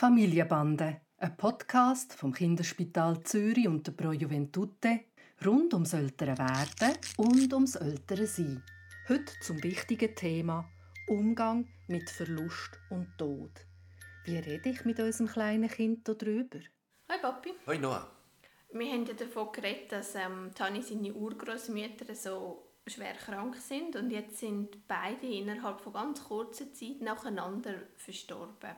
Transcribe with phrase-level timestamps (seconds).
[0.00, 5.00] Familienbande, ein Podcast vom Kinderspital Zürich und der Pro Juventute
[5.44, 8.62] rund ums ältere Werden und ums ältere Sein.
[9.10, 10.66] Heute zum wichtigen Thema
[11.06, 13.50] Umgang mit Verlust und Tod.
[14.24, 16.60] Wie rede ich mit unserem kleinen Kind darüber?
[17.10, 17.52] Hi Papi.
[17.66, 18.10] Hoi Noah.
[18.72, 24.10] Wir haben ja davon geredet, dass ähm, Tani seine Urgroßmütter so schwer krank sind und
[24.10, 28.76] jetzt sind beide innerhalb von ganz kurzer Zeit nacheinander verstorben.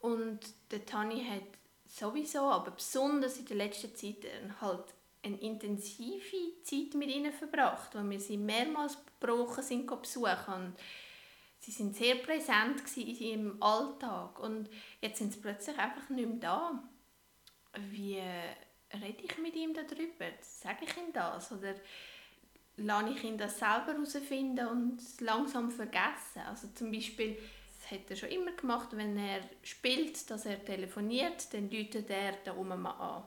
[0.00, 0.40] Und
[0.70, 1.42] der Tani hat
[1.86, 4.84] sowieso, aber besonders in der letzten Zeit äh, halt
[5.22, 10.76] eine intensive Zeit mit ihnen verbracht, weil wir sie mehrmals Woche sind besuchen und
[11.58, 14.70] sie sind sehr präsent in ihrem Alltag und
[15.02, 16.82] jetzt sind sie plötzlich einfach nicht mehr da.
[17.90, 20.26] Wie rede ich mit ihm darüber?
[20.40, 21.74] Sage ich ihm das oder
[22.76, 26.40] lasse ich ihn das selber herausfinden und langsam vergessen?
[26.46, 27.36] Also zum Beispiel
[27.90, 32.56] hat er schon immer gemacht, wenn er spielt, dass er telefoniert, dann läutet er da
[32.56, 33.24] oben mal an.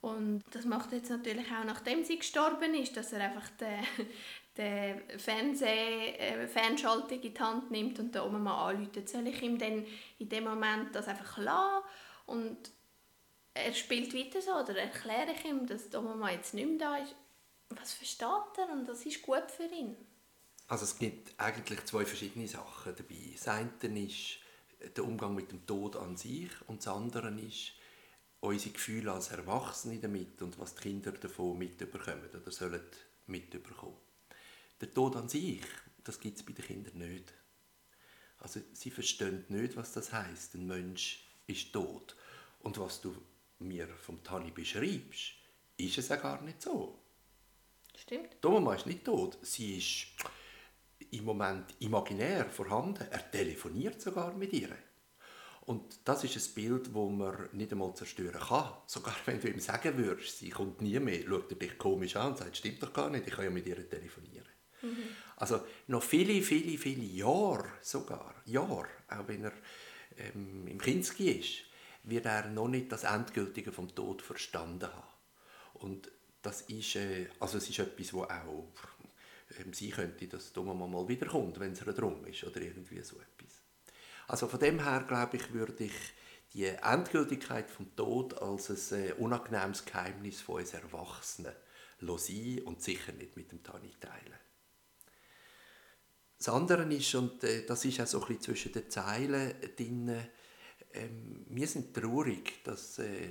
[0.00, 3.86] Und das macht er jetzt natürlich auch, nachdem sie gestorben ist, dass er einfach den,
[4.56, 9.08] den Fernseh, äh, Fernschaltung in die Hand nimmt und da oben mal anläutet.
[9.08, 9.86] Soll ich ihm dann
[10.18, 11.84] in dem Moment das einfach lassen
[12.26, 12.58] und
[13.54, 16.96] er spielt weiter so oder erkläre ich ihm, dass die Oma jetzt nicht mehr da
[16.96, 17.14] ist?
[17.68, 19.96] Was versteht er und das ist gut für ihn?
[20.72, 23.34] Also es gibt eigentlich zwei verschiedene Sachen dabei.
[23.34, 23.70] Das eine
[24.06, 24.38] ist
[24.96, 27.74] der Umgang mit dem Tod an sich und das andere ist
[28.40, 32.80] unsere Gefühle als Erwachsene damit und was die Kinder davon mitbekommen oder sollen
[33.26, 33.98] mitbekommen.
[34.80, 35.60] Der Tod an sich,
[36.04, 37.34] das gibt es bei den Kindern nicht.
[38.38, 40.54] Also sie verstehen nicht, was das heißt.
[40.54, 42.16] Ein Mensch ist tot.
[42.60, 43.14] Und was du
[43.58, 45.34] mir vom Tani beschreibst,
[45.76, 46.98] ist es ja gar nicht so.
[47.94, 48.38] Stimmt.
[48.42, 49.36] Die Mama ist nicht tot.
[49.42, 50.06] Sie ist
[51.10, 53.06] im Moment imaginär vorhanden.
[53.10, 54.70] Er telefoniert sogar mit ihr.
[55.64, 58.72] Und das ist ein Bild, das man nicht einmal zerstören kann.
[58.86, 62.32] Sogar wenn du ihm sagen würdest, sie kommt nie mehr, schaut er dich komisch an
[62.32, 64.48] und sagt, stimmt doch gar nicht, ich kann ja mit ihr telefonieren.
[64.82, 65.04] Mhm.
[65.36, 69.52] Also noch viele, viele, viele Jahre sogar, Jahre, auch wenn er
[70.18, 71.64] ähm, im Kinski ist,
[72.04, 75.06] wird er noch nicht das Endgültige vom Tod verstanden haben.
[75.74, 76.10] Und
[76.42, 78.72] das ist, äh, also es ist etwas, wo auch
[79.58, 83.62] ähm, sie könnte, dass Mama mal wiederkommt, wenn es drum ist oder irgendwie so etwas.
[84.28, 85.92] Also von dem her glaube ich, würde ich
[86.52, 91.52] die Endgültigkeit vom Tod als ein äh, unangenehmes Geheimnis von uns Erwachsenen
[92.00, 94.38] sein und sicher nicht mit dem Tani teilen.
[96.36, 100.26] Das andere ist, und äh, das ist auch so ein bisschen zwischen den Zeilen drin,
[100.94, 103.28] ähm, wir sind traurig, dass äh,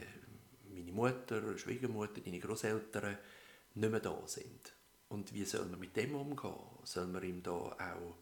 [0.69, 3.17] meine Mutter, Schwiegermutter, deine Großeltern
[3.75, 4.73] nicht mehr da sind.
[5.11, 6.55] Und wie soll man mit dem umgehen?
[6.83, 8.15] Soll man ihm da auch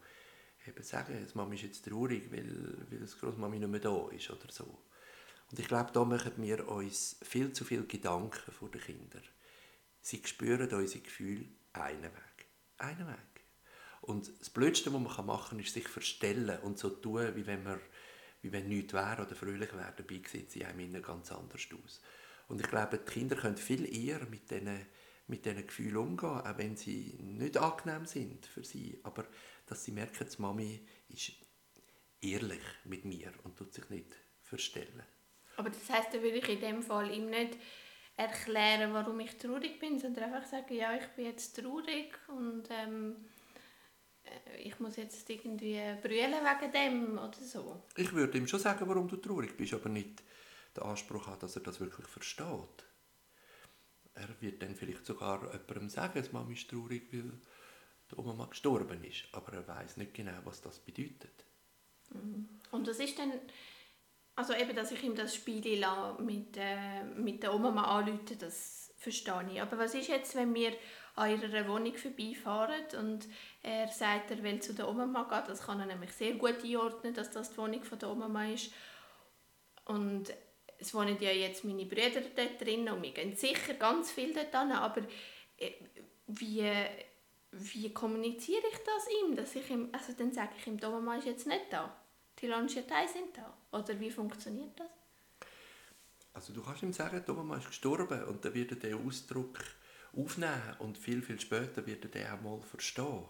[0.66, 4.28] eben sagen, die Mama ist jetzt traurig, weil, weil das Großmami nicht mehr da ist
[4.28, 4.64] oder so.
[5.50, 9.22] Und ich glaube, da machen wir uns viel zu viel Gedanken vor den Kindern.
[10.00, 12.46] Sie spüren unsere Gefühle einen Weg.
[12.78, 13.44] Einen Weg.
[14.00, 17.62] Und das Blödste, was man machen kann, ist sich verstellen und so tun, wie wenn,
[17.62, 17.78] man,
[18.42, 19.94] wie wenn nichts wäre oder fröhlich wäre.
[19.96, 22.00] Dabei sieht sie einem innen ganz anders aus.
[22.48, 24.86] Und ich glaube, die Kinder können viel eher mit diesen
[25.30, 29.00] mit diesen Gefühlen umgehen, auch wenn sie nicht angenehm sind für sie.
[29.04, 29.24] Aber
[29.66, 31.32] dass sie merken, die Mami ist
[32.20, 35.02] ehrlich mit mir und tut sich nicht verstellen.
[35.56, 37.56] Aber das heißt, da würde ich in dem Fall ihm nicht
[38.16, 43.16] erklären, warum ich traurig bin, sondern einfach sagen, ja, ich bin jetzt traurig und ähm,
[44.24, 47.82] äh, ich muss jetzt irgendwie brüllen wegen dem oder so.
[47.96, 50.22] Ich würde ihm schon sagen, warum du traurig bist, aber nicht
[50.76, 52.84] den Anspruch haben, dass er das wirklich versteht.
[54.20, 57.32] Er wird dann vielleicht sogar jemandem sagen, dass Mama ist traurig, weil
[58.10, 59.24] die Oma gestorben ist.
[59.32, 61.44] Aber er weiß nicht genau, was das bedeutet.
[62.10, 62.48] Mhm.
[62.70, 63.32] Und was ist denn,
[64.36, 65.84] also eben, dass ich ihm das Spiel
[66.18, 69.62] mit, äh, mit der Oma mal anrufe, das verstehe ich.
[69.62, 70.72] Aber was ist jetzt, wenn wir
[71.16, 73.26] an ihrer Wohnung vorbeifahren und
[73.62, 77.14] er sagt, er will zu der Oma gehen, das kann er nämlich sehr gut einordnen,
[77.14, 78.72] dass das die Wohnung von der Oma ist.
[79.86, 80.32] Und
[80.80, 84.50] es wohnen ja jetzt meine Brüder dort drin und wir gehen sicher ganz viel dort
[84.50, 85.02] hin, aber
[85.58, 85.72] äh,
[86.26, 86.72] wie,
[87.52, 91.26] wie kommuniziere ich das ihm, dass ich ihm, also dann sage ich ihm, die ist
[91.26, 91.94] jetzt nicht da,
[92.40, 94.88] die Lanschetei sind da, oder wie funktioniert das?
[96.32, 99.58] Also du kannst ihm sagen, die ist gestorben und dann wird er den Ausdruck
[100.16, 103.24] aufnehmen und viel, viel später wird er den auch mal verstehen.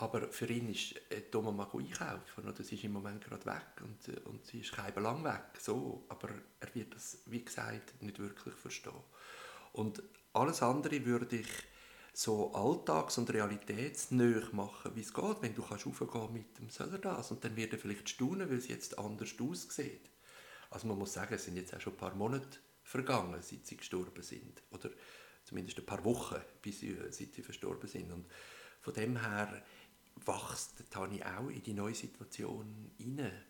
[0.00, 4.08] Aber für ihn ist äh, die Mama einkaufen sie ist im Moment gerade weg und,
[4.08, 5.58] äh, und sie ist kein lang weg.
[5.58, 6.04] So.
[6.08, 6.28] Aber
[6.60, 9.02] er wird das, wie gesagt, nicht wirklich verstehen.
[9.72, 10.02] Und
[10.32, 11.48] alles andere würde ich
[12.12, 15.42] so alltags- und realitätsnäher machen, wie es geht.
[15.42, 18.48] Wenn du kannst raufgehen mit dem «Soll er das?» und dann wird er vielleicht staunen,
[18.48, 20.10] weil es jetzt anders aussieht.
[20.70, 23.76] Also man muss sagen, es sind jetzt auch schon ein paar Monate vergangen, seit sie
[23.76, 24.62] gestorben sind.
[24.70, 24.90] Oder
[25.44, 28.12] zumindest ein paar Wochen, bis sie, seit sie verstorben sind.
[28.12, 28.26] Und
[28.80, 29.62] von dem her
[30.26, 33.44] wächst Tani auch in die neue Situation hinein.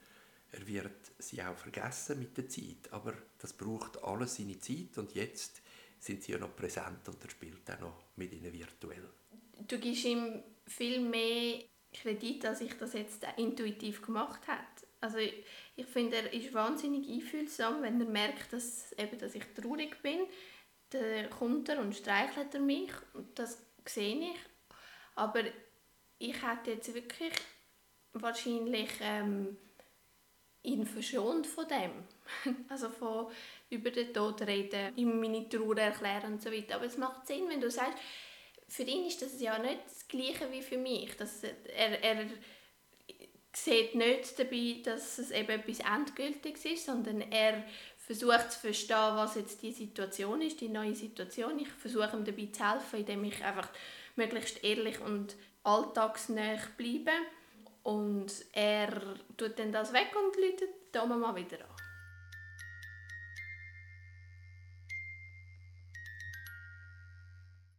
[0.51, 5.15] Er wird sie auch vergessen mit der Zeit, aber das braucht alles seine Zeit und
[5.15, 5.61] jetzt
[5.99, 9.11] sind sie ja noch präsent und er spielt auch noch mit ihnen virtuell.
[9.67, 14.61] Du gibst ihm viel mehr Kredit, als ich das jetzt intuitiv gemacht habe.
[15.01, 15.45] Also ich,
[15.77, 20.21] ich finde, er ist wahnsinnig einfühlsam, wenn er merkt, dass, eben, dass ich traurig bin.
[20.91, 24.39] Dann kommt er und streichelt er mich und das sehe ich.
[25.15, 25.43] Aber
[26.19, 27.33] ich hätte jetzt wirklich
[28.13, 29.57] wahrscheinlich ähm,
[30.63, 31.93] ihn verschont von dem.
[32.69, 33.29] also von
[33.71, 36.77] über den Tod reden, ihm meine Trauer erklären und so weiter.
[36.77, 37.99] Aber es macht Sinn, wenn du sagst,
[38.69, 41.17] für ihn ist das ja nicht das Gleiche wie für mich.
[41.17, 42.27] Dass er, er
[43.55, 47.65] sieht nicht dabei, dass es eben etwas Endgültiges ist, sondern er
[47.97, 51.59] versucht zu verstehen, was jetzt die Situation ist, die neue Situation.
[51.59, 53.69] Ich versuche ihm dabei zu helfen, indem ich einfach
[54.17, 55.37] möglichst ehrlich und
[55.69, 57.13] alltagsnah bleibe.
[57.83, 58.91] Und er
[59.37, 61.88] tut dann das weg und läutet die Mama wieder an.